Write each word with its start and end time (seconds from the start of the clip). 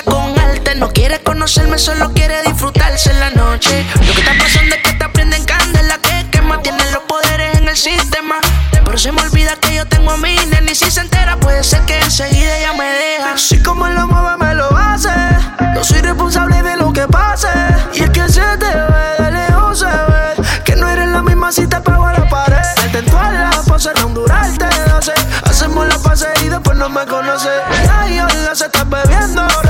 con 0.00 0.38
arte. 0.38 0.74
No 0.74 0.88
quiere 0.90 1.20
conocerme, 1.20 1.76
solo 1.76 2.12
quiere 2.14 2.42
disfrutarse 2.44 3.10
en 3.10 3.20
la 3.20 3.30
noche. 3.30 3.84
Lo 4.06 4.14
que 4.14 4.20
está 4.20 4.32
pasando 4.38 4.74
es 4.74 4.82
que 4.82 4.92
te 4.94 5.08
prenden 5.10 5.44
candela 5.44 5.98
que 5.98 6.30
quema. 6.30 6.62
Tienen 6.62 6.90
los 6.92 7.02
poderes 7.02 7.58
en 7.58 7.68
el 7.68 7.76
sistema. 7.76 8.36
Pero 8.84 8.96
se 8.96 9.12
me 9.12 9.20
olvida 9.20 9.54
que 9.56 9.74
yo 9.74 9.86
tengo 9.86 10.12
a 10.12 10.16
mi 10.16 10.36
nene. 10.36 10.72
Y 10.72 10.74
si 10.74 10.90
se 10.90 11.00
entera, 11.00 11.36
puede 11.36 11.62
ser 11.62 11.82
que 11.82 11.98
enseguida 12.00 12.58
ella 12.58 12.72
me 12.72 12.84
deja. 12.84 13.36
Si 13.36 13.62
como 13.62 13.86
lo 13.86 14.06
mueve, 14.06 14.36
me 14.38 14.54
lo 14.54 14.74
hace. 14.74 15.10
No 15.74 15.84
soy 15.84 16.00
responsable 16.00 16.62
de 16.62 16.76
lo 16.78 16.90
que 16.92 17.06
pase. 17.08 17.48
Y 17.92 18.04
es 18.04 18.10
que 18.10 18.26
se 18.30 18.40
te 18.40 18.74
ve 18.74 19.24
de 19.24 19.30
lejos, 19.30 19.78
se 19.80 19.84
ve. 19.84 20.62
Que 20.64 20.74
no 20.74 20.88
eres 20.88 21.08
la 21.08 21.22
misma 21.22 21.52
si 21.52 21.66
te 21.66 21.78
pego 21.80 22.06
a 22.06 22.14
la 22.14 22.28
pared. 22.28 22.56
Te 22.92 22.98
entuela, 22.98 23.50
pose, 23.66 23.92
rondurarte, 23.94 24.64
hace. 24.64 25.12
Hacemos 25.44 25.86
la 25.86 25.98
pase 25.98 26.28
y 26.42 26.48
después 26.48 26.78
no 26.78 26.88
me 26.88 27.04
conoces. 27.06 27.52
Ya 27.84 28.08
yo 28.08 28.26
la 28.26 28.54
se 28.54 28.66
está 28.66 28.84
bebiendo. 28.84 29.61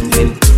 some 0.00 0.12
him. 0.12 0.49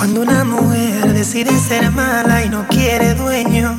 Cuando 0.00 0.22
una 0.22 0.44
mujer 0.44 1.12
decide 1.12 1.50
ser 1.60 1.90
mala 1.90 2.42
y 2.42 2.48
no 2.48 2.66
quiere 2.68 3.12
dueño, 3.12 3.76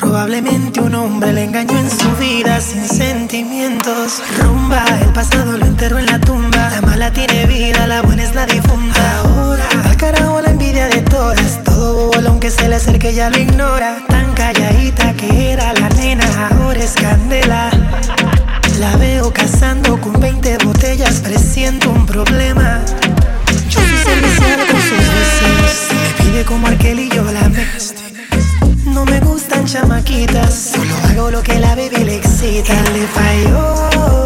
probablemente 0.00 0.80
un 0.80 0.94
hombre 0.94 1.30
le 1.34 1.44
engañó 1.44 1.78
en 1.78 1.90
su 1.90 2.10
vida 2.18 2.58
sin 2.58 2.88
sentimientos. 2.88 4.22
Rumba, 4.38 4.82
el 5.02 5.12
pasado 5.12 5.58
lo 5.58 5.66
enterró 5.66 5.98
en 5.98 6.06
la 6.06 6.18
tumba. 6.18 6.70
La 6.70 6.80
mala 6.80 7.12
tiene 7.12 7.44
vida, 7.44 7.86
la 7.86 8.00
buena 8.00 8.22
es 8.22 8.34
la 8.34 8.46
difunta. 8.46 9.18
Ahora, 9.18 9.68
al 9.84 9.96
carajo 9.98 10.40
la 10.40 10.52
envidia 10.52 10.88
de 10.88 11.02
todas. 11.02 11.62
Todo 11.64 12.06
bobo, 12.06 12.28
aunque 12.28 12.50
se 12.50 12.66
le 12.70 12.76
acerque, 12.76 13.12
ya 13.12 13.28
lo 13.28 13.38
ignora. 13.38 13.98
Tan 14.08 14.32
calladita 14.32 15.12
que 15.12 15.52
era 15.52 15.74
la 15.74 15.90
nena, 15.90 16.48
ahora 16.48 16.80
es 16.80 16.94
candela. 16.94 17.68
La 18.80 18.96
veo 18.96 19.30
cazando 19.34 20.00
con 20.00 20.18
20 20.18 20.56
botellas, 20.64 21.20
presiento 21.20 21.90
un 21.90 22.06
problema. 22.06 22.80
Yo 23.68 23.80
soy 23.80 23.98
servicial 23.98 24.66
con 24.70 24.80
sus 24.80 25.15
como 26.44 26.66
Arkel 26.66 26.98
y 27.00 27.08
yo 27.08 27.22
la 27.24 27.48
vez. 27.48 27.94
No 28.84 29.04
me 29.04 29.20
gustan 29.20 29.64
chamaquitas, 29.64 30.72
solo 30.74 30.94
hago 31.04 31.30
lo 31.30 31.42
que 31.42 31.58
la 31.58 31.74
baby 31.74 32.04
le 32.04 32.16
excita. 32.16 32.74
le 32.92 33.06
falló. 33.06 34.25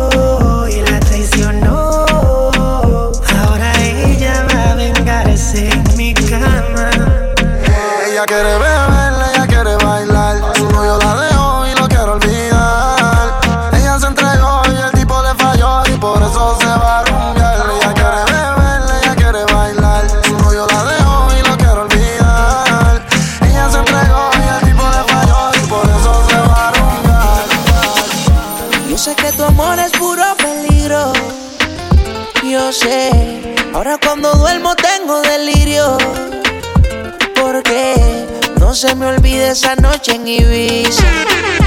No 38.82 38.88
se 38.88 38.94
me 38.94 39.04
olvide 39.04 39.50
esa 39.50 39.76
noche 39.76 40.14
en 40.14 40.26
Ibiza. 40.26 41.04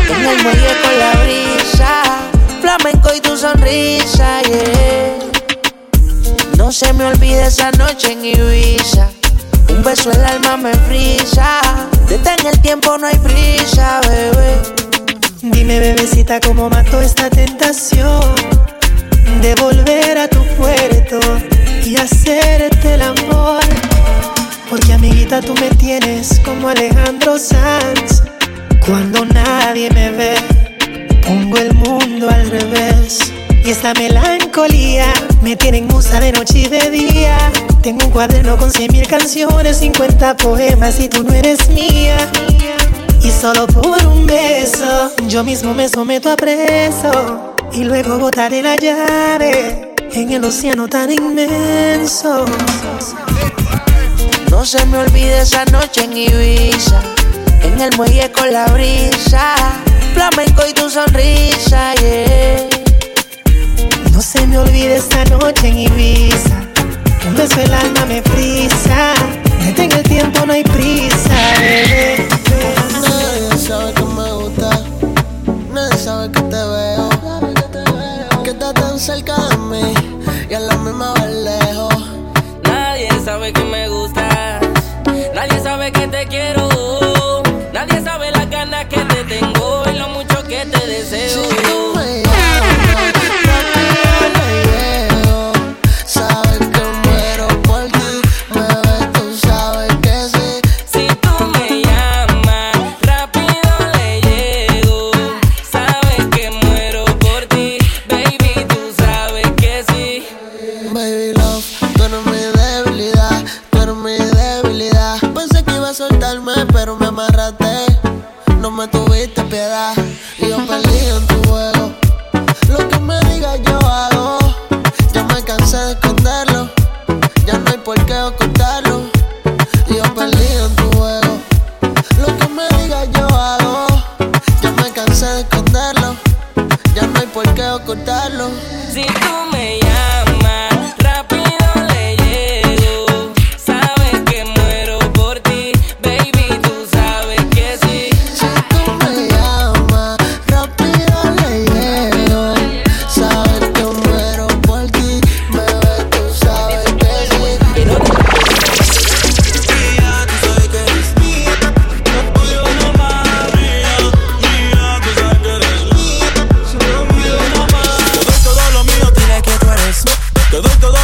En 0.10 0.26
el 0.26 0.42
muelle 0.42 0.82
con 0.82 0.98
la 0.98 1.12
brisa. 1.22 2.02
Flamenco 2.60 3.14
y 3.16 3.22
tu 3.22 3.38
sonrisa, 3.38 4.42
yeah. 4.42 5.30
No 6.58 6.72
se 6.72 6.92
me 6.94 7.06
olvide 7.06 7.46
esa 7.46 7.70
noche 7.74 8.14
en 8.14 8.26
Ibiza. 8.26 9.12
Un 9.70 9.84
beso 9.84 10.10
el 10.10 10.26
alma 10.26 10.58
me 10.58 10.74
frisa. 10.74 11.62
Detén 12.10 12.48
el 12.48 12.60
tiempo, 12.62 12.98
no 12.98 13.06
hay 13.06 13.20
prisa, 13.20 14.02
bebé. 14.10 14.58
Dime, 15.44 15.80
bebecita, 15.80 16.40
cómo 16.40 16.68
mato 16.68 17.00
esta 17.00 17.30
tentación 17.30 18.34
de 19.40 19.54
volver 19.54 20.18
a 20.18 20.28
tu 20.28 20.44
puerto 20.58 21.20
y 21.86 21.96
hacerte 21.96 22.96
el 22.96 23.04
amor. 23.04 23.62
Porque, 24.74 24.94
amiguita, 24.94 25.40
tú 25.40 25.54
me 25.62 25.70
tienes 25.76 26.40
como 26.44 26.68
Alejandro 26.68 27.38
Sanz. 27.38 28.24
Cuando 28.84 29.24
nadie 29.24 29.88
me 29.92 30.10
ve, 30.10 30.34
pongo 31.24 31.58
el 31.58 31.76
mundo 31.76 32.28
al 32.28 32.50
revés. 32.50 33.20
Y 33.64 33.70
esta 33.70 33.94
melancolía 33.94 35.14
me 35.44 35.56
tiene 35.56 35.78
en 35.78 35.88
musa 35.90 36.20
de 36.20 36.32
noche 36.32 36.62
y 36.62 36.66
de 36.70 36.90
día. 36.90 37.38
Tengo 37.84 38.08
un 38.08 38.12
cuaderno 38.12 38.58
con 38.58 38.72
cien 38.72 38.92
mil 38.92 39.06
canciones, 39.06 39.78
50 39.78 40.38
poemas 40.38 41.00
y 41.00 41.08
tú 41.08 41.24
no 41.24 41.32
eres 41.34 41.70
mía. 41.70 42.18
Y 43.22 43.30
solo 43.30 43.68
por 43.68 44.04
un 44.08 44.26
beso, 44.26 45.12
yo 45.28 45.44
mismo 45.44 45.76
me 45.76 45.88
someto 45.88 46.32
a 46.32 46.36
preso. 46.36 47.54
Y 47.74 47.84
luego 47.84 48.18
botaré 48.18 48.64
la 48.64 48.76
llave 48.76 49.94
en 50.14 50.32
el 50.32 50.44
océano 50.44 50.88
tan 50.88 51.12
inmenso. 51.12 52.46
No 54.54 54.64
se 54.64 54.86
me 54.86 55.00
olvide 55.00 55.42
esa 55.42 55.66
noche 55.66 56.04
en 56.04 56.16
Ibiza. 56.16 57.02
En 57.64 57.82
el 57.82 57.90
muelle 57.98 58.32
con 58.32 58.54
la 58.54 58.68
brisa. 58.68 59.56
Flamenco 60.14 60.62
y 60.70 60.74
tu 60.74 60.92
sonrisa, 60.92 61.96
yeah. 61.96 62.70
No 64.12 64.22
se 64.22 64.46
me 64.46 64.60
olvide 64.60 64.98
esta 64.98 65.26
noche 65.26 65.70
en 65.70 65.80
Ibiza. 65.80 66.62
Un 67.28 67.36
beso 67.36 67.60
el 67.62 67.74
alma 67.74 68.06
me 68.06 68.22
frisa. 68.22 69.16
Detén 69.66 69.92
el 69.92 70.04
tiempo, 70.04 70.46
no 70.46 70.54
hay 70.54 70.64
prisa, 70.64 71.36
bebé. 71.58 72.28
Nadie 73.02 73.58
sabe 73.58 73.92
que 73.94 74.04
me 74.04 74.32
gusta, 74.34 74.70
nadie 75.74 75.98
sabe 75.98 76.32
que 76.32 76.42
te 76.42 76.64
veo. 76.74 77.10
Que 78.44 78.52
estás 78.52 78.74
tan 78.76 79.00
cerca 79.00 79.36
de 79.48 79.58
mí 79.58 79.94
y 80.48 80.54
a 80.54 80.60
la 80.60 80.78
misma 80.78 81.14
vez 81.16 81.34
lejos. 81.44 81.96
Nadie 82.64 83.10
sabe 83.26 83.52
que 83.52 83.64
me 83.64 83.90
gustas, 83.90 84.23
nadie 85.34 85.60
sabe 85.60 85.92
que 85.92 86.08
te 86.08 86.28
quiero, 86.28 86.70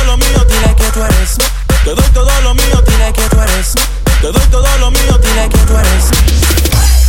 lo 0.10 0.18
mío, 0.18 0.44
dile 0.48 0.76
que 0.76 0.92
tú 0.92 1.04
eres. 1.04 1.38
Te 1.84 1.94
doy 1.94 2.10
todo 2.14 2.42
lo 2.42 2.56
mío, 2.56 2.82
dile 2.88 3.14
que 3.14 3.30
tú 3.30 3.40
eres. 3.42 3.74
Te 4.22 4.32
doy 4.32 4.48
todo 4.50 4.78
lo 4.80 4.90
mío, 4.90 5.18
dile 5.22 5.50
que 5.50 5.58
tú 5.60 5.78
eres. 5.78 6.06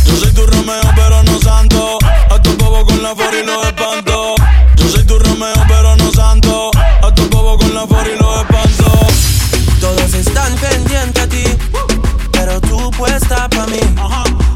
Yo 0.05 0.15
soy 0.17 0.31
tu 0.31 0.45
Romeo, 0.45 0.83
pero 0.95 1.23
no 1.23 1.39
santo. 1.39 1.97
A 2.29 2.39
tu 2.41 2.55
bobo 2.57 2.85
con 2.85 3.01
la 3.01 3.15
for 3.15 3.33
y 3.33 3.43
lo 3.43 3.63
espanto. 3.63 4.35
Yo 4.75 4.87
soy 4.87 5.03
tu 5.03 5.17
Romeo, 5.17 5.65
pero 5.67 5.95
no 5.95 6.11
santo. 6.11 6.69
A 7.01 7.13
tu 7.15 7.27
bobo 7.29 7.57
con 7.57 7.73
la 7.73 7.87
for 7.87 8.07
y 8.07 8.19
lo 8.19 8.41
espanto. 8.41 8.91
Todos 9.79 10.13
están 10.13 10.55
pendientes 10.57 11.23
a 11.23 11.27
ti, 11.27 11.43
pero 12.31 12.61
tú 12.61 12.91
puesta 12.91 13.49
pa' 13.49 13.65
mí. 13.65 13.79
Haciendo 13.97 14.50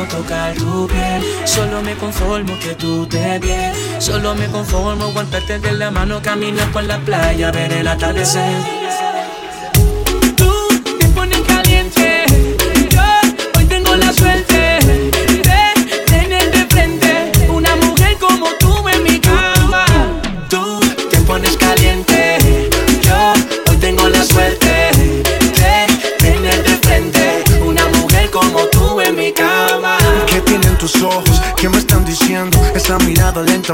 conformo 0.00 0.24
tocar 0.24 0.54
tu 0.54 0.86
piel, 0.86 1.22
solo 1.44 1.82
me 1.82 1.94
conformo 1.94 2.58
que 2.58 2.74
tú 2.74 3.06
te 3.06 3.38
bien, 3.38 3.72
solo 3.98 4.34
me 4.34 4.46
conformo 4.46 5.04
aguantarte 5.04 5.58
de 5.58 5.72
la 5.72 5.90
mano, 5.90 6.20
caminar 6.22 6.70
por 6.72 6.84
la 6.84 6.98
playa, 6.98 7.50
ver 7.50 7.72
el 7.72 7.88
atardecer. 7.88 8.54
Tú 10.36 10.52
te 10.98 11.06
pones 11.08 11.40
caliente, 11.40 12.24
yo 12.90 13.02
hoy 13.58 13.64
tengo 13.66 13.94
la 13.96 14.12
suerte 14.12 14.49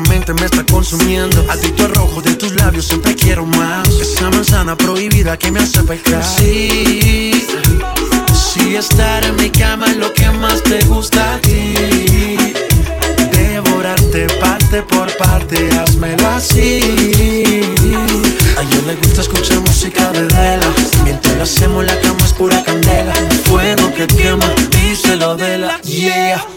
mirada 0.01 0.17
lentamente 0.17 0.33
me 0.35 0.47
está 0.47 0.65
consumiendo. 0.65 1.45
Adicto 1.51 1.85
al 1.85 1.95
rojo 1.95 2.23
de 2.23 2.35
tus 2.35 2.55
labios, 2.55 2.87
siempre 2.87 3.15
quiero 3.15 3.47
más. 3.47 3.89
Esa 3.89 4.31
manzana 4.31 4.77
prohibida 4.77 5.37
que 5.37 5.51
me 5.51 5.61
hace 5.61 5.83
pecar. 5.83 6.23
Sí, 6.25 7.47
sí, 8.35 8.77
estar 8.77 9.25
en 9.25 9.37
mi 9.37 9.51
cama 9.51 9.87
es 9.87 9.97
lo 9.97 10.13
que 10.13 10.29
más 10.31 10.63
te 10.63 10.85
gusta 10.87 11.35
a 11.35 11.39
ti. 11.41 11.75
Devorarte 13.33 14.27
parte 14.41 14.83
por 14.83 15.15
parte, 15.17 15.69
házmelo 15.79 16.29
así. 16.29 16.81
A 18.57 18.63
ella 18.63 18.83
le 18.87 18.95
gusta 18.97 19.21
escuchar 19.23 19.61
música 19.61 20.11
de 20.13 20.23
vela. 20.23 20.73
Mientras 21.05 21.37
lo 21.37 21.43
hacemos, 21.43 21.85
la 21.85 21.99
cama 22.01 22.25
es 22.25 22.33
pura 22.33 22.63
candela. 22.65 23.13
Fuego 23.45 23.93
que 23.95 24.07
quema, 24.07 24.51
díselo 24.71 25.37
de 25.37 25.59
la 25.59 25.81
yeah. 25.83 26.56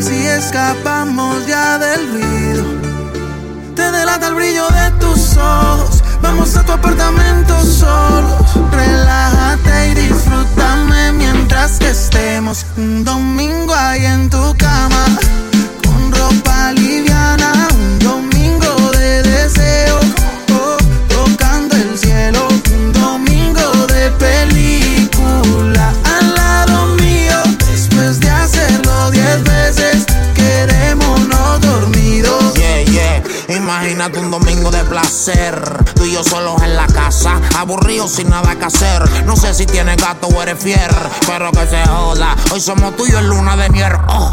Si 0.00 0.26
escapamos 0.26 1.46
ya 1.46 1.76
del 1.76 2.12
ruido? 2.12 2.64
Te 3.74 3.90
delata 3.90 4.28
el 4.28 4.34
brillo 4.34 4.66
de 4.68 4.90
tus 5.00 5.36
ojos. 5.36 6.02
Vamos 6.22 6.56
a 6.56 6.64
tu 6.64 6.72
apartamento 6.72 7.60
solos. 7.62 8.46
Relájate 8.70 9.88
y 9.88 9.94
disfrútame 9.94 11.12
mientras 11.12 11.78
que 11.78 11.90
estemos 11.90 12.64
un 12.76 13.04
domingo 13.04 13.74
ahí 13.74 14.06
en 14.06 14.30
tu 14.30 14.54
cama. 14.56 15.04
Con 15.84 16.12
ropa 16.12 16.72
liviana, 16.72 17.68
Imagínate 34.02 34.26
un 34.26 34.32
domingo 34.32 34.70
de 34.72 34.82
placer. 34.82 35.84
Tú 35.94 36.04
y 36.04 36.14
yo 36.14 36.24
solos 36.24 36.60
en 36.60 36.74
la 36.74 36.88
casa, 36.88 37.40
aburridos 37.56 38.10
sin 38.10 38.30
nada 38.30 38.56
que 38.56 38.64
hacer. 38.64 39.00
No 39.26 39.36
sé 39.36 39.54
si 39.54 39.64
tienes 39.64 39.96
gato 39.96 40.26
o 40.26 40.42
eres 40.42 40.60
fier, 40.60 40.92
pero 41.24 41.52
que 41.52 41.64
se 41.68 41.86
joda. 41.86 42.34
Hoy 42.50 42.60
somos 42.60 42.96
tuyos 42.96 43.20
en 43.20 43.28
luna 43.28 43.56
de 43.56 43.70
miel. 43.70 43.92
Oh. 44.08 44.28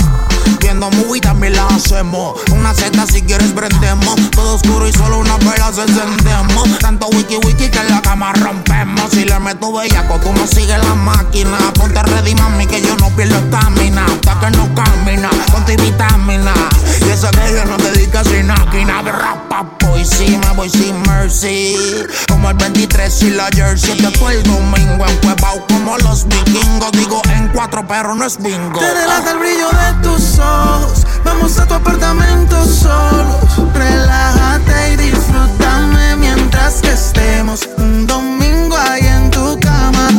Viendo 0.60 0.90
movie 0.90 1.22
también 1.22 1.56
la 1.56 1.68
hacemos. 1.68 2.42
Una 2.52 2.74
seta 2.74 3.06
si 3.06 3.22
quieres 3.22 3.52
prendemos. 3.52 4.16
Todo 4.32 4.56
oscuro 4.56 4.88
y 4.88 4.92
solo 4.92 5.20
una 5.20 5.38
vela 5.38 5.72
se 5.72 5.84
encendemos. 5.84 6.80
Tanto 6.80 7.08
wiki 7.10 7.38
wiki 7.38 7.70
que 7.70 7.80
en 7.80 7.90
la 7.90 8.02
cama 8.02 8.34
rompemos. 8.34 9.12
Si 9.12 9.24
le 9.24 9.30
Dame 9.40 9.56
tu 9.56 9.72
bellaco, 9.72 10.20
tú 10.20 10.34
no 10.34 10.48
sigues 10.48 10.80
la 10.80 10.96
máquina. 10.96 11.58
Ponte 11.76 12.02
ready, 12.02 12.34
mami, 12.36 12.66
que 12.66 12.82
yo 12.82 12.96
no 12.98 13.10
pierdo 13.16 13.38
estamina. 13.38 14.06
Hasta 14.06 14.40
que 14.40 14.58
no 14.58 14.68
camina, 14.74 15.30
con 15.52 15.64
mercy. 21.30 21.76
Como 22.28 22.50
el 22.50 22.58
23 22.58 23.24
y 23.24 23.30
la 23.32 23.50
jersey. 23.54 23.98
Te 23.98 24.18
fue 24.18 24.34
el 24.34 24.44
domingo 24.44 25.06
en 25.06 25.20
como 25.68 25.98
los 26.00 26.28
vikingos. 26.28 26.92
Digo 26.94 27.22
en 27.36 27.48
cuatro, 27.50 27.86
pero 27.88 28.16
no 28.16 28.26
es 28.26 28.38
bingo. 28.38 28.80
Te 28.80 28.94
delata 28.94 29.32
el 29.32 29.38
brillo 29.38 29.70
de 29.70 30.04
tus 30.04 30.40
ojos. 30.40 31.06
Vamos 31.24 31.58
a 31.60 31.68
tu 31.68 31.74
apartamento 31.76 32.66
solos. 32.66 33.74
Relájate 33.74 34.94
y 34.94 34.98
disfrútame 34.98 36.16
mientras 36.16 36.82
que 36.82 36.92
estemos 36.92 37.68
un 37.78 38.08
domingo 38.08 38.76
ahí 38.76 39.06
en 39.06 39.32
tu 39.32 39.60
cama. 39.60 40.10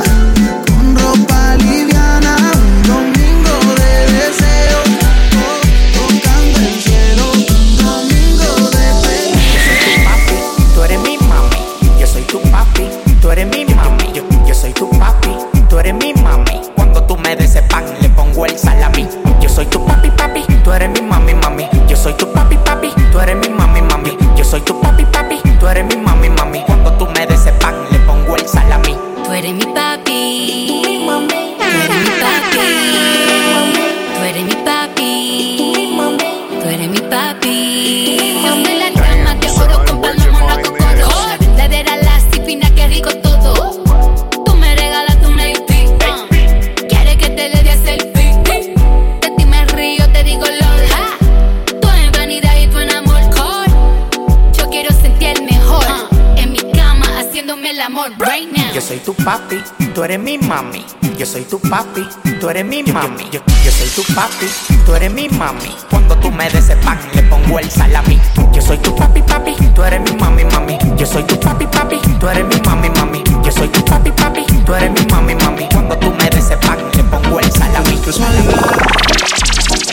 Tú 60.00 60.04
eres 60.04 60.18
mi 60.18 60.38
mami. 60.38 60.82
Yo 61.18 61.26
soy 61.26 61.44
tu 61.44 61.60
papi, 61.60 62.08
tú 62.40 62.48
eres 62.48 62.64
mi 62.64 62.82
mami. 62.84 63.28
Yo, 63.30 63.40
yo 63.62 63.70
soy 63.70 63.88
tu 63.90 64.14
papi, 64.14 64.46
tú 64.86 64.94
eres 64.94 65.12
mi 65.12 65.28
mami. 65.28 65.76
Cuando 65.90 66.16
tú 66.16 66.30
me 66.30 66.48
des 66.48 66.74
pan, 66.76 66.98
le 67.12 67.22
pongo 67.24 67.58
el 67.58 67.70
salami. 67.70 68.18
Yo 68.50 68.62
soy 68.62 68.78
tu 68.78 68.96
papi, 68.96 69.20
papi, 69.20 69.54
tú 69.74 69.84
eres 69.84 70.00
mi 70.00 70.16
mami, 70.16 70.44
mami. 70.44 70.78
Yo 70.96 71.04
soy 71.04 71.22
tu 71.24 71.38
papi, 71.38 71.66
papi, 71.66 72.00
tú 72.18 72.26
eres 72.30 72.46
mi 72.46 72.58
mami, 72.62 72.88
mami. 72.88 73.22
Yo 73.44 73.52
soy 73.52 73.68
tu 73.68 73.84
papi, 73.84 74.10
papi, 74.12 74.46
tú 74.64 74.74
eres 74.74 74.90
mi 74.90 75.04
mami, 75.12 75.34
mami. 75.34 75.68
Cuando 75.70 75.98
tú 75.98 76.10
me 76.12 76.30
des 76.30 76.46
pan, 76.64 76.78
le 76.96 77.04
pongo 77.04 77.38
el 77.38 77.52
salami. 77.52 78.00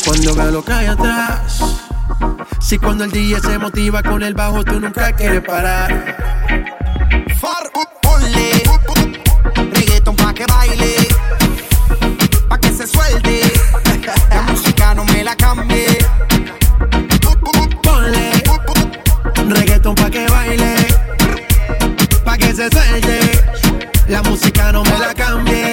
Cuando 0.05 0.35
veo 0.35 0.51
lo 0.51 0.63
que 0.63 0.71
hay 0.71 0.85
atrás. 0.85 1.59
Si 2.61 2.77
cuando 2.77 3.03
el 3.03 3.11
día 3.11 3.41
se 3.41 3.59
motiva 3.59 4.01
con 4.01 4.23
el 4.23 4.33
bajo, 4.33 4.63
tú 4.63 4.79
nunca 4.79 5.11
quieres 5.11 5.41
parar. 5.41 6.15
Far, 7.41 7.69
ponle 8.01 8.63
La 24.07 24.23
música 24.23 24.71
no 24.71 24.81
me 24.81 24.97
la 24.97 25.13
cambie. 25.13 25.66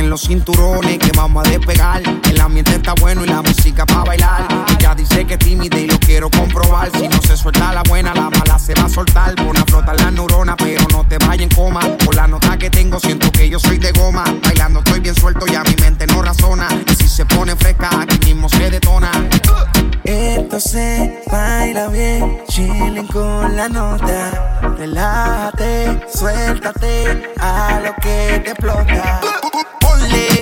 Amárrese 0.00 0.04
en 0.04 0.10
los 0.10 0.22
cinturones 0.22 0.98
que 0.98 1.12
vamos 1.16 1.46
a 1.46 1.50
despegar. 1.50 2.02
El 2.24 2.40
ambiente 2.40 2.74
está 2.74 2.94
bueno 3.00 3.24
y 3.24 3.28
la 3.28 3.42
música 3.42 3.84
pa' 3.84 4.04
bailar. 4.04 4.48
Ella 4.78 4.94
dice 4.94 5.26
que 5.26 5.34
es 5.34 5.38
tímida 5.38 5.78
y 5.78 5.86
lo 5.86 5.98
quiero 5.98 6.30
comprobar. 6.30 6.90
Si 6.92 7.06
no 7.06 7.20
se 7.20 7.36
suelta 7.36 7.72
la 7.72 7.82
buena, 7.82 8.14
la 8.14 8.30
mala 8.30 8.58
se 8.58 8.74
va 8.74 8.84
a 8.84 8.88
soltar. 8.88 9.34
Pon 9.34 9.56
a 9.56 9.64
flotar 9.64 10.00
la 10.00 10.10
neurona, 10.10 10.56
pero 10.56 10.86
no 10.90 11.06
te 11.06 11.18
vayas 11.18 11.42
en 11.42 11.48
coma. 11.50 11.80
Por 12.04 12.14
la 12.14 12.26
nota 12.26 12.56
que 12.56 12.70
tengo, 12.70 12.98
siento 12.98 13.30
que 13.30 13.48
yo 13.48 13.58
soy 13.58 13.78
de 13.78 13.92
goma. 13.92 14.24
Bailando 14.42 14.80
estoy 14.80 15.00
bien 15.00 15.14
suelto 15.14 15.46
y 15.46 15.54
a 15.54 15.62
mi 15.62 15.74
mente 15.80 16.06
no 16.06 16.22
razona. 16.22 16.68
Y 16.90 16.94
si 16.94 17.08
se 17.08 17.26
pone 17.26 17.54
fresca, 17.56 17.90
aquí 18.00 18.18
mismo 18.24 18.48
se 18.48 18.70
detona. 18.70 19.10
Esto 20.04 20.60
se 20.60 21.22
baila 21.30 21.88
bien, 21.88 22.42
chilling 22.48 23.06
con 23.06 23.54
la 23.54 23.68
nota. 23.68 24.58
Relájate, 24.78 26.00
suéltate 26.12 27.34
a 27.38 27.80
lo 27.84 27.94
que 27.96 28.40
te 28.44 28.50
explota. 28.50 29.20
Ponle 30.00 30.40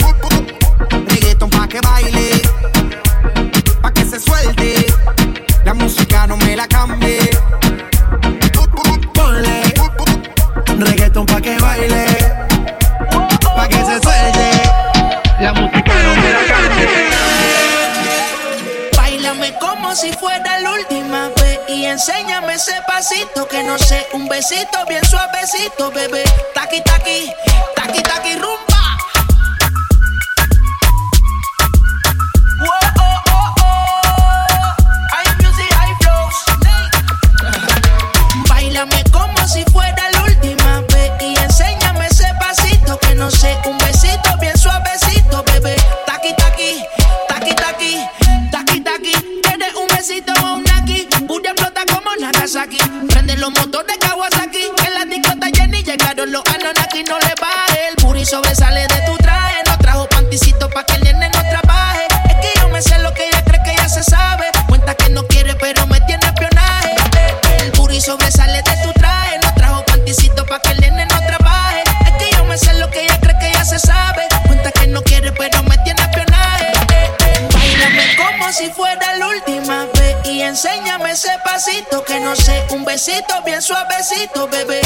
reggaeton 1.09 1.51
pa' 1.51 1.67
que 1.67 1.81
baile, 1.81 2.43
pa' 3.83 3.91
que 3.93 4.05
se 4.05 4.21
suelte. 4.21 4.87
La 5.65 5.75
música 5.75 6.27
no 6.29 6.37
me 6.37 6.55
la 6.55 6.69
cambie. 6.69 7.19
Ponle 9.15 9.63
reggaeton 10.79 11.27
pa' 11.27 11.41
que 11.41 11.59
baile, 11.59 12.07
pa' 13.57 13.69
que 13.69 13.81
se 13.89 14.01
suelte. 14.01 14.49
La 15.41 15.53
música 15.53 15.95
no 16.05 16.15
me 16.23 16.33
la 16.37 16.45
cambie. 16.53 16.89
Báilame 18.97 19.59
como 19.59 19.95
si 19.97 20.13
fuera 20.13 20.61
la 20.61 20.71
última 20.71 21.31
vez 21.41 21.59
y 21.69 21.85
enséñame 21.87 22.55
ese 22.55 22.77
pasito 22.87 23.49
que 23.49 23.65
no 23.65 23.77
sé, 23.77 24.07
un 24.13 24.29
besito 24.29 24.87
bien 24.89 25.05
suavecito, 25.05 25.91
bebé. 25.91 26.23
Taqui 26.55 26.81
taqui, 26.83 27.33
taqui 27.75 28.03
taqui 28.03 28.35
rumba. 28.37 28.78
Sé, 82.99 83.13
un 83.13 83.21
besito 83.23 83.43
bien 83.45 83.63
suavecito, 83.63 84.49
bebé. 84.49 84.78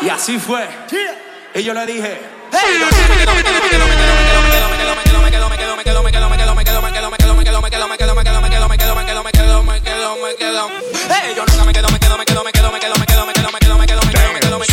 Y 0.00 0.08
así 0.08 0.38
fue. 0.38 0.68
Y 1.54 1.62
yo 1.62 1.72
le 1.72 1.86
dije. 1.86 2.20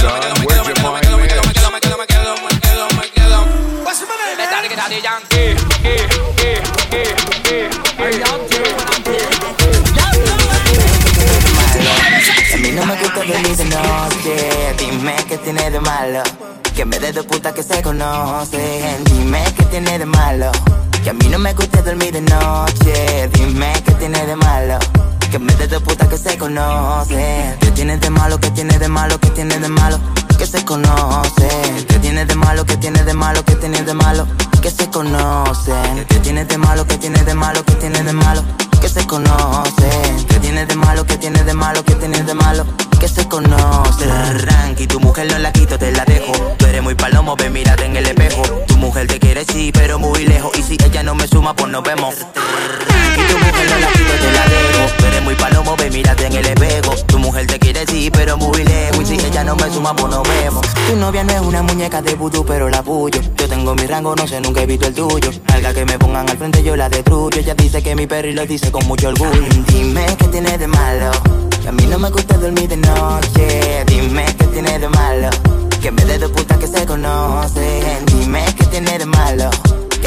A 0.04 0.21
dormir 13.32 13.58
de 13.58 13.66
noche. 13.66 14.76
Dime 14.78 15.16
qué 15.28 15.38
tiene 15.38 15.72
de 15.72 15.80
malo. 15.80 16.24
Que 16.76 16.86
me 16.86 17.00
dé 17.00 17.12
de 17.12 17.24
puta 17.24 17.54
que 17.54 17.64
se 17.64 17.82
conocen. 17.82 19.04
Dime 19.06 19.44
qué 19.56 19.64
tiene 19.66 20.00
de 20.00 20.06
malo. 20.06 20.52
Que 21.04 21.10
a 21.10 21.14
mí 21.14 21.28
no 21.30 21.40
me 21.40 21.54
gusta 21.54 21.82
dormir 21.82 22.12
de 22.14 22.22
noche. 22.22 23.30
Dime 23.34 23.74
qué 23.86 23.92
tiene 23.94 24.26
de 24.26 24.36
malo. 24.36 24.80
Que 25.32 25.40
me 25.40 25.54
dé 25.56 25.68
de 25.68 25.80
puta 25.80 26.08
que 26.10 26.18
se 26.18 26.38
conocen. 26.38 27.58
¿Qué 27.60 27.72
tiene 27.72 27.98
de 27.98 28.10
malo? 28.10 28.40
¿Qué 28.40 28.52
tiene 28.52 28.78
de 28.78 28.88
malo? 28.88 29.20
¿Qué 29.20 29.30
tiene 29.30 29.58
de 29.60 29.70
malo? 29.70 30.00
Que 30.42 30.48
se 30.48 30.66
conocen. 30.66 31.86
¿Qué 31.88 32.00
tiene 32.00 32.26
de 32.26 32.34
malo? 32.34 32.66
¿Qué 32.66 32.76
tiene 32.76 33.04
de 33.04 33.14
malo? 33.14 33.46
¿Qué 33.46 33.56
tiene 33.58 33.84
de 33.84 33.94
malo? 33.94 34.26
Que 34.60 34.72
se 34.72 34.90
conocen. 34.90 36.04
¿Qué 36.10 36.16
tiene 36.16 36.46
de 36.46 36.58
malo? 36.58 36.88
¿Qué 36.88 36.98
tiene 36.98 37.24
de 37.24 37.36
malo? 37.36 37.64
¿Qué 37.64 37.76
tiene 37.76 38.02
de 38.02 38.12
malo? 38.12 38.44
Que 38.82 38.90
se 38.90 39.06
conocen. 39.06 40.26
¿Qué 40.28 40.40
tiene 40.40 40.66
de 40.66 40.76
malo? 40.76 41.06
¿Qué 41.06 41.18
tiene 41.18 41.44
de 41.44 41.54
malo? 41.54 41.86
¿Qué 41.86 41.94
tiene 41.94 42.24
de 42.24 42.34
malo? 42.34 42.66
Que 43.00 43.08
se 43.08 43.28
conocen. 43.28 44.40
Ranky, 44.40 44.88
tu 44.88 45.00
mujer 45.00 45.32
no 45.32 45.38
la 45.38 45.52
quito, 45.52 45.78
te 45.78 45.92
la 45.92 46.06
dejo. 46.06 46.32
Tú 46.58 46.66
eres 46.66 46.82
muy 46.82 46.96
palomo, 46.96 47.36
ve, 47.36 47.52
mírate 47.52 47.86
en 47.86 47.98
el 47.98 48.08
espejo. 48.08 48.42
Tu 48.66 48.78
mujer 48.78 49.06
te 49.06 49.20
quiere, 49.20 49.46
sí, 49.46 49.72
pero 49.72 50.00
muy 50.00 50.26
lejos. 50.26 50.58
Y 50.58 50.64
si 50.64 50.74
ella 50.84 51.04
no 51.04 51.14
me 51.14 51.28
suma, 51.28 51.54
pues 51.54 51.72
nos 51.72 51.84
vemos. 51.84 52.16
Y 52.16 53.32
tu 53.32 53.38
mujer 53.38 53.70
no 53.70 53.78
la 53.78 53.92
quito, 53.92 54.14
te 54.20 54.32
la 54.32 54.48
dejo. 54.48 54.92
Tú 54.98 55.06
eres 55.06 55.22
muy 55.22 55.36
palomo, 55.36 55.76
ve, 55.78 55.92
mírate 55.92 56.26
en 56.26 56.34
el 56.34 56.48
espejo. 56.48 56.96
Tu 57.06 57.20
mujer 57.20 57.46
te 57.46 57.60
quiere, 57.60 57.86
sí, 57.86 58.10
pero 58.12 58.38
muy 58.38 58.64
lejos. 58.64 59.12
Y 59.12 59.20
si 59.20 59.26
ella 59.26 59.44
no 59.44 59.56
me 59.56 59.70
suma, 59.70 59.96
pues 59.96 60.12
nos 60.12 60.24
vemos. 60.24 60.31
Tu 60.92 60.98
novia 60.98 61.24
no 61.24 61.32
es 61.32 61.40
una 61.40 61.64
muñeca 61.64 62.02
de 62.02 62.16
vudú, 62.16 62.44
pero 62.46 62.70
la 62.70 62.84
puyo. 62.84 63.22
Yo 63.38 63.48
tengo 63.48 63.74
mi 63.76 63.88
rango, 63.88 64.14
no 64.14 64.28
sé, 64.28 64.42
nunca 64.42 64.62
he 64.62 64.66
visto 64.66 64.88
el 64.88 64.94
tuyo. 64.94 65.32
Alga 65.48 65.74
que 65.74 65.86
me 65.86 65.98
pongan 65.98 66.30
al 66.30 66.38
frente, 66.38 66.62
yo 66.64 66.76
la 66.76 66.90
destruyo. 66.90 67.40
Ella 67.40 67.56
dice 67.56 67.82
que 67.82 67.96
mi 67.96 68.08
perro 68.08 68.28
y 68.28 68.34
lo 68.34 68.46
dice 68.46 68.74
con 68.74 68.86
mucho 68.88 69.08
orgullo. 69.08 69.42
Dime 69.68 70.06
qué 70.20 70.28
tiene 70.28 70.58
de 70.58 70.68
malo. 70.68 71.12
Que 71.62 71.70
a 71.70 71.72
mí 71.72 71.86
no 71.86 71.98
me 71.98 72.10
gusta 72.10 72.38
dormir 72.38 72.68
de 72.68 72.76
noche. 72.76 73.86
Dime 73.88 74.26
qué 74.38 74.46
tiene 74.48 74.80
de 74.80 74.90
malo. 74.90 75.30
Que 75.82 75.92
me 75.92 76.04
dé 76.04 76.20
de 76.20 76.28
puta 76.28 76.60
que 76.60 76.68
se 76.68 76.86
conocen. 76.86 78.06
Dime 78.08 78.44
qué 78.58 78.66
tiene 78.66 78.98
de 79.00 79.06
malo. 79.06 79.50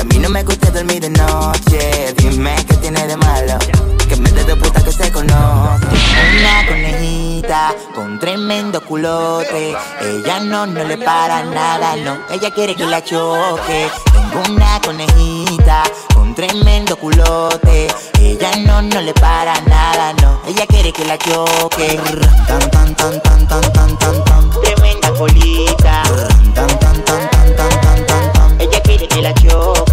A 0.05 0.07
mí 0.07 0.19
no 0.19 0.29
me 0.29 0.43
gusta 0.43 0.71
dormir 0.71 1.01
de 1.01 1.09
noche. 1.09 2.13
Dime 2.19 2.55
qué 2.69 2.77
tiene 2.77 3.07
de 3.07 3.17
malo. 3.17 3.59
Que 4.07 4.17
me 4.17 4.31
dé 4.33 4.45
de 4.45 4.55
puta 4.55 4.85
que 4.85 4.93
se 4.93 5.11
conocen. 5.11 5.35
Una 5.35 6.67
conejita 6.69 7.75
con 7.95 8.19
tremendo 8.19 8.83
culote. 8.83 9.75
Ella 10.03 10.41
no, 10.41 10.67
no 10.67 10.85
le 10.85 10.99
para 10.99 11.43
nada, 11.45 11.97
no. 11.97 12.19
Ella 12.31 12.51
quiere 12.51 12.75
que 12.75 12.85
la 12.85 13.03
choque. 13.03 13.89
Tengo 14.13 14.43
una 14.55 14.79
conejita 14.85 15.85
con 16.15 16.35
tremendo 16.35 16.97
culote. 16.97 17.89
Ella 18.21 18.51
no, 18.59 18.83
no 18.83 19.01
le 19.01 19.15
para 19.15 19.59
nada, 19.63 20.13
no. 20.21 20.39
Ella 20.47 20.67
quiere 20.67 20.93
que 20.93 21.07
la 21.07 21.17
choque. 21.17 21.99
Tan, 22.47 22.71
tan, 22.71 22.95
tan, 22.95 23.23
tan, 23.23 23.49
tan, 23.49 23.73
tan, 23.73 23.99
tan, 23.99 24.25
tan. 24.25 24.51
Tremenda 24.61 25.15
colita. 25.15 26.03
Tan, 26.03 26.53
tan, 26.53 26.79
tan, 26.79 27.05
tan, 27.05 27.31
tan, 27.31 27.57
tan, 27.57 28.07
tan, 28.07 28.33
tan. 28.35 28.61
Ella 28.61 28.81
quiere 28.83 29.09
que 29.09 29.23
la 29.23 29.33
choque. 29.33 29.84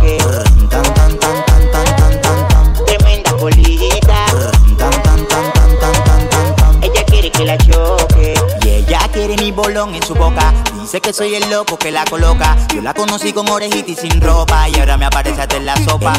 Quiere 9.81 9.89
mi 9.89 9.89
bolón 9.89 9.95
en 9.95 10.03
su 10.03 10.13
boca. 10.13 10.53
Dice 10.79 11.01
que 11.01 11.13
soy 11.13 11.35
el 11.35 11.49
loco 11.49 11.77
que 11.77 11.91
la 11.91 12.03
coloca. 12.05 12.55
Yo 12.73 12.81
la 12.81 12.93
conocí 12.93 13.33
con 13.33 13.49
orejita 13.49 13.91
y 13.91 13.95
sin 13.95 14.21
ropa. 14.21 14.69
Y 14.69 14.79
ahora 14.79 14.97
me 14.97 15.05
aparece 15.05 15.41
hasta 15.41 15.57
en 15.57 15.65
la 15.65 15.75
sopa. 15.77 16.13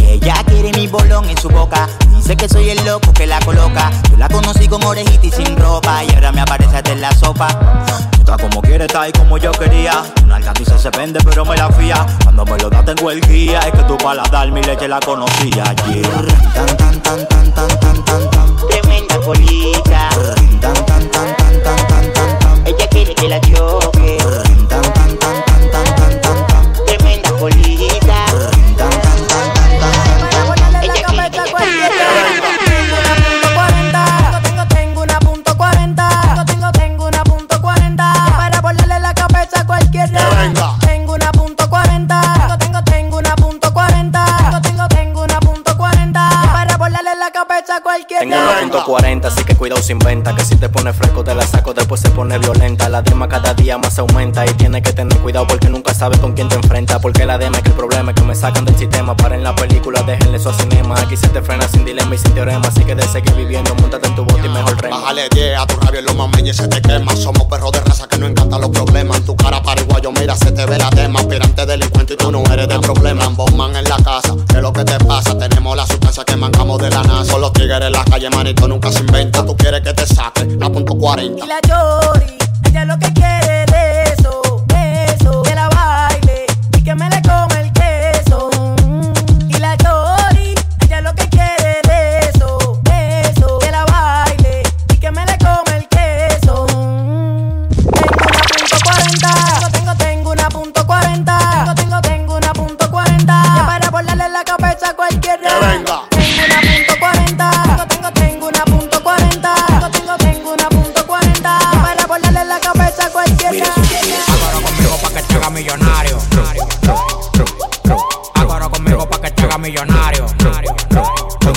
Y 0.00 0.04
ella 0.04 0.34
quiere 0.46 0.72
mi 0.72 0.86
bolón 0.86 1.28
en 1.28 1.36
su 1.38 1.48
boca. 1.48 1.88
Dice 2.14 2.36
que 2.36 2.48
soy 2.48 2.70
el 2.70 2.84
loco 2.84 3.12
que 3.12 3.26
la 3.26 3.38
coloca. 3.40 3.90
Yo 4.10 4.16
la 4.16 4.28
conocí 4.28 4.68
con 4.68 4.82
orejita 4.84 5.26
y 5.26 5.30
sin 5.30 5.56
ropa. 5.56 6.04
Y 6.04 6.14
ahora 6.14 6.32
me 6.32 6.40
aparece 6.40 6.76
hasta 6.76 6.92
en 6.92 7.00
la 7.00 7.12
sopa. 7.12 7.48
Está 8.18 8.36
como 8.36 8.60
quiere, 8.62 8.84
está 8.84 9.02
ahí 9.02 9.12
como 9.12 9.38
yo 9.38 9.52
quería. 9.52 10.02
Una 10.24 10.36
alga 10.36 10.52
dice 10.52 10.78
se 10.78 10.90
vende, 10.90 11.20
pero 11.24 11.44
me 11.44 11.56
la 11.56 11.70
fía. 11.70 12.06
Cuando 12.22 12.44
me 12.44 12.58
lo 12.58 12.70
da, 12.70 12.84
tengo 12.84 13.10
el 13.10 13.20
guía. 13.20 13.60
Es 13.60 13.72
que 13.72 13.82
tu 13.84 13.96
paladar 13.96 14.50
mi 14.52 14.62
leche 14.62 14.88
la 14.88 15.00
conocía. 15.00 15.74
Yeah. 15.88 16.02
Tan, 16.54 16.76
tan, 16.76 17.00
tan, 17.02 17.28
tan, 17.28 17.54
tan, 17.54 17.80
tan, 17.80 18.04
tan, 18.04 18.30
tan. 18.30 18.56
Tremenda 18.68 19.20
tan, 19.20 20.60
tan, 20.60 20.60
tan, 20.60 20.79
quiere 22.90 23.14
que 23.14 23.28
la 23.28 23.40
choque. 23.40 23.99
La 47.32 47.46
cabeza 47.46 47.76
a 47.76 47.82
cualquiera. 47.82 48.20
Tengo 48.20 48.36
una 48.36 48.60
punto 48.60 48.84
40, 48.84 49.28
así 49.28 49.44
que 49.44 49.54
cuidado 49.54 49.82
sin 49.82 49.98
venta. 49.98 50.34
Que 50.34 50.44
si 50.44 50.56
te 50.56 50.68
pone 50.68 50.92
fresco 50.92 51.22
te 51.22 51.34
la 51.34 51.46
saco, 51.46 51.72
después 51.74 52.00
se 52.00 52.10
pone 52.10 52.38
violenta. 52.38 52.88
La 52.88 53.02
dema 53.02 53.28
cada 53.28 53.54
día 53.54 53.78
más 53.78 53.98
aumenta 53.98 54.44
y 54.46 54.54
tienes 54.54 54.82
que 54.82 54.92
tener 54.92 55.16
cuidado 55.18 55.46
porque 55.46 55.68
nunca 55.68 55.94
sabes 55.94 56.18
con 56.18 56.32
quién 56.32 56.48
te 56.48 56.56
enfrenta. 56.56 57.00
Porque 57.00 57.26
la 57.26 57.38
dema 57.38 57.58
es 57.58 57.62
que 57.62 57.70
el 57.70 57.76
problema 57.76 58.10
es 58.10 58.16
que 58.16 58.24
me 58.24 58.34
sacan 58.34 58.64
del 58.64 58.76
sistema. 58.76 59.16
Para 59.16 59.36
en 59.36 59.44
la 59.44 59.54
película, 59.54 60.02
déjenle 60.02 60.38
su 60.38 60.52
cinema. 60.52 60.94
Aquí 61.00 61.16
se 61.16 61.28
te 61.28 61.42
frena 61.42 61.68
sin 61.68 61.84
dilema 61.84 62.14
y 62.14 62.18
sin 62.18 62.32
teorema. 62.32 62.66
Así 62.66 62.84
que 62.84 62.94
de 62.94 63.02
seguir 63.02 63.34
viviendo, 63.34 63.74
montate 63.76 64.08
en 64.08 64.16
tu 64.16 64.24
bote 64.24 64.46
y 64.46 64.48
mejor 64.48 64.80
rema. 64.80 64.98
Bájale 64.98 65.28
10 65.28 65.58
a 65.58 65.66
tu 65.66 65.76
rabia 65.76 66.00
y 66.00 66.04
lo 66.04 66.14
mameña 66.14 66.50
y 66.50 66.54
se 66.54 66.68
te 66.68 66.80
quema. 66.82 67.14
Somos 67.16 67.44
perros 67.44 67.72
de 67.72 67.80
raza 67.80 68.08
que 68.08 68.18
no 68.18 68.26
encantan 68.26 68.60
los 68.60 68.70
problemas. 68.70 69.18
En 69.18 69.26
tu 69.26 69.36
cara 69.36 69.62
paraguayo, 69.62 70.10
mira, 70.12 70.36
se 70.36 70.50
te 70.50 70.66
ve 70.66 70.78
la 70.78 70.90
tema. 70.90 71.20
Aspirante 71.20 71.66
delincuente 71.66 72.14
y 72.14 72.16
tú 72.16 72.32
no 72.32 72.42
eres 72.52 72.68
de 72.68 72.78
problema. 72.80 73.28
man 73.56 73.76
en 73.76 73.84
la 73.84 73.96
casa, 73.96 74.34
¿qué 74.48 74.56
es 74.56 74.62
lo 74.62 74.72
que 74.72 74.84
te 74.84 74.98
pasa? 75.04 75.38
Tenemos 75.38 75.76
la 75.76 75.86
sustancia 75.86 76.24
que 76.24 76.36
mancamos 76.36 76.80
de 76.80 76.90
la 76.90 77.02
NASA. 77.20 77.32
Son 77.32 77.40
los 77.40 77.52
tigres 77.52 77.80
en 77.82 77.92
la 77.92 78.04
calle, 78.04 78.30
manito, 78.30 78.66
nunca 78.68 78.90
se 78.90 79.00
inventa. 79.00 79.44
Tú 79.44 79.56
quieres 79.56 79.80
que 79.82 79.92
te 79.92 80.06
saque 80.06 80.44
la 80.58 80.70
punto 80.70 80.94
40. 80.94 81.44
Y 81.44 81.48
la 81.48 81.60
Chori, 81.60 82.38
ella 82.68 82.84
lo 82.84 82.98
que 82.98 83.12
quiere 83.12 83.64
es 83.64 84.18
eso, 84.18 84.64
eso, 85.14 85.42
que 85.42 85.54
la 85.54 85.68
baile 85.68 86.46
y 86.76 86.82
que 86.82 86.94
me 86.94 87.08
le 87.08 87.22
come 87.22 87.59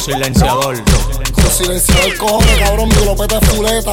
silenciador. 0.04 0.84
Con 1.34 1.50
silenciador 1.50 2.18
cojones, 2.18 2.60
cabrón, 2.60 2.90
mi 2.90 2.96
glopeta 2.96 3.40
es 3.42 3.50
fuleta. 3.50 3.92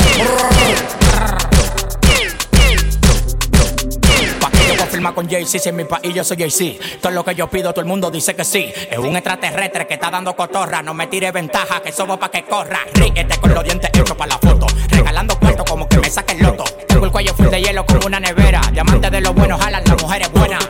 Firmar 4.90 5.14
con 5.14 5.30
Jay-Z, 5.30 5.62
si 5.62 5.68
en 5.68 5.76
mi 5.76 5.84
país 5.84 6.12
yo 6.12 6.24
soy 6.24 6.36
Jay-Z. 6.36 6.84
Todo 7.00 7.12
lo 7.12 7.24
que 7.24 7.36
yo 7.36 7.48
pido, 7.48 7.72
todo 7.72 7.82
el 7.82 7.86
mundo 7.86 8.10
dice 8.10 8.34
que 8.34 8.44
sí. 8.44 8.72
Es 8.90 8.98
un 8.98 9.14
extraterrestre 9.14 9.86
que 9.86 9.94
está 9.94 10.10
dando 10.10 10.34
cotorra. 10.34 10.82
No 10.82 10.94
me 10.94 11.06
tire 11.06 11.30
ventaja, 11.30 11.80
que 11.80 11.92
somos 11.92 12.18
pa' 12.18 12.28
que 12.28 12.44
corra. 12.44 12.80
Ríete 12.94 13.38
con 13.38 13.54
los 13.54 13.62
dientes 13.62 13.88
hechos 13.94 14.16
para 14.16 14.34
la 14.34 14.38
foto. 14.38 14.66
Regalando 14.88 15.38
cuartos 15.38 15.64
como 15.70 15.88
que 15.88 15.98
me 15.98 16.10
saque 16.10 16.32
el 16.32 16.42
loto. 16.42 16.64
Tengo 16.88 17.04
el 17.04 17.12
cuello 17.12 17.32
full 17.34 17.46
de 17.46 17.62
hielo 17.62 17.86
como 17.86 18.06
una 18.06 18.18
nevera. 18.18 18.62
Diamante 18.72 19.10
de 19.10 19.20
los 19.20 19.32
buenos, 19.32 19.60
jalan 19.60 19.84
las 19.84 20.02
mujeres 20.02 20.32
buenas 20.32 20.68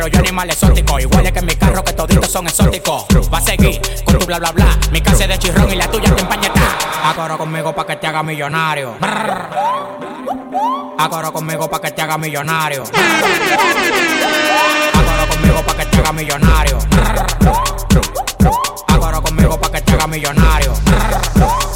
pero 0.00 0.08
yo 0.08 0.20
animal 0.20 0.48
exótico. 0.48 0.98
Igual 0.98 1.30
que 1.30 1.42
mi 1.42 1.54
carro, 1.56 1.84
que 1.84 1.92
toditos 1.92 2.30
son 2.30 2.46
exóticos. 2.46 3.04
Va 3.32 3.36
a 3.36 3.40
seguir 3.42 3.78
con 4.06 4.18
tu 4.18 4.24
bla 4.24 4.38
bla 4.38 4.50
bla. 4.50 4.78
Mi 4.90 5.02
casa 5.02 5.24
es 5.24 5.28
de 5.28 5.38
chirrón 5.38 5.70
y 5.70 5.76
la 5.76 5.90
tuya 5.90 6.14
te 6.14 6.22
empañeta. 6.22 6.60
Acoro 7.04 7.36
conmigo 7.36 7.74
pa' 7.74 7.86
que 7.86 7.96
te 7.96 8.06
haga 8.06 8.22
millonario. 8.22 8.96
Acoro 10.98 11.32
conmigo 11.34 11.68
pa' 11.68 11.82
que 11.82 11.90
te 11.90 12.00
haga 12.00 12.16
millonario. 12.16 12.84
Acoro 14.94 15.28
conmigo 15.28 15.62
pa' 15.66 15.76
que 15.76 15.84
te 15.84 15.98
haga 15.98 16.12
millonario. 16.12 16.78
Acoro 18.86 19.22
conmigo 19.22 19.60
pa' 19.60 19.70
que 19.70 19.80
te 19.82 19.92
haga 19.92 20.06
millonario. 20.06 20.72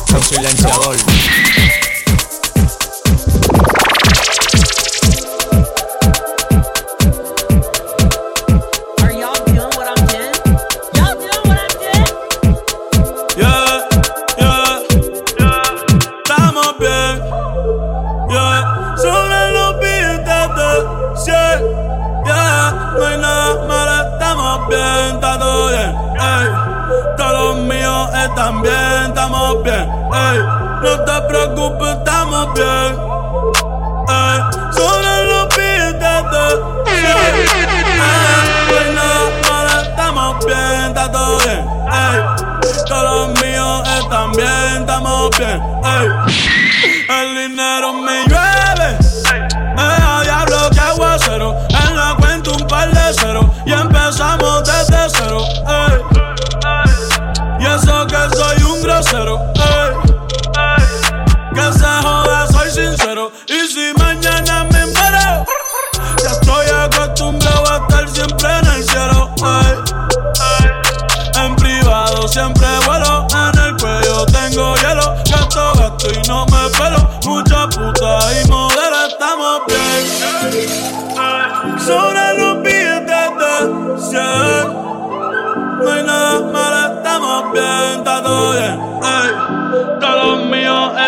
Soy 0.09 0.23
silenciador. 0.23 0.97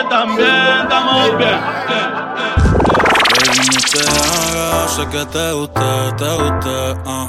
también 0.09 0.79
estamos 0.83 1.38
bien. 1.38 1.61
No 3.57 3.81
te 3.92 4.01
hagas, 4.01 4.90
sé 4.97 5.07
que 5.09 5.25
te 5.27 5.53
gusta, 5.53 6.16
te 6.16 6.29
gusta. 6.35 6.95
Uh. 7.05 7.29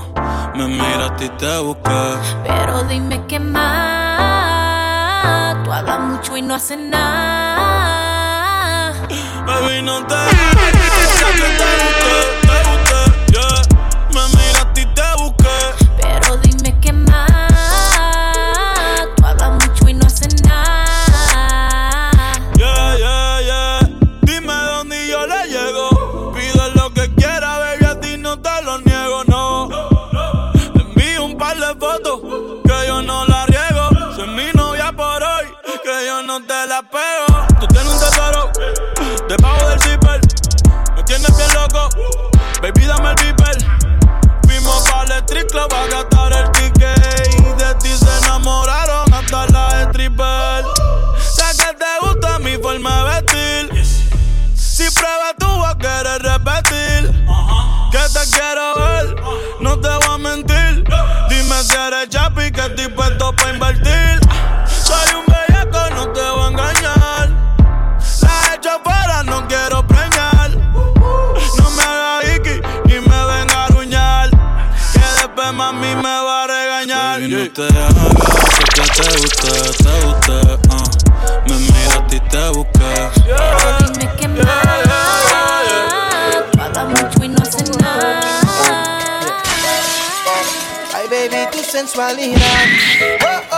Me 0.58 0.68
miraste 0.68 1.26
y 1.26 1.30
te 1.30 1.58
busqué. 1.60 2.18
Pero 2.44 2.84
dime 2.84 3.24
qué 3.28 3.40
más. 3.40 4.18
Tú 5.64 5.72
hablas 5.72 6.00
mucho 6.00 6.38
y 6.38 6.42
no 6.42 6.56
haces 6.56 6.80
nada. 6.80 7.78
Baby, 9.46 9.82
no 9.84 10.06
te 10.06 10.16
hagas, 10.16 10.32
sé 11.20 11.26
que 11.26 11.42
te 11.42 11.66
gusta. 11.84 12.37
foto, 31.80 32.62
que 32.64 32.88
yo 32.88 33.02
no 33.02 33.26
la 33.26 33.46
riego. 33.46 34.14
Soy 34.16 34.28
mi 34.30 34.52
novia 34.54 34.92
por 34.92 35.24
hoy, 35.24 35.46
que 35.84 36.06
yo 36.06 36.24
no 36.24 36.40
te 36.42 36.68
la 36.68 36.82
pego. 36.82 37.27
sensualina. 91.78 92.42
Oh, 93.22 93.42
oh. 93.52 93.57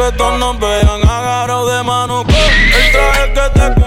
Que 0.00 0.12
todos 0.12 0.38
nos 0.38 0.58
vean 0.58 1.02
agarrado 1.06 1.68
de 1.68 1.82
mano. 1.82 2.24
Con 2.24 2.34
el 2.34 2.90
traje 2.90 3.32
que 3.34 3.60
te 3.60 3.79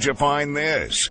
where'd 0.00 0.06
you 0.06 0.14
find 0.14 0.56
this? 0.56 1.09